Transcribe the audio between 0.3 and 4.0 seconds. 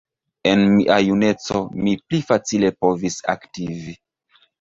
En mia juneco mi pli facile povis aktivi.